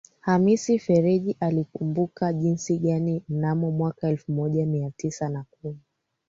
[0.21, 5.79] Khamis Fereji alikumbuka jinsi gani mnamo mwaka elfu moja mia tisa na kumi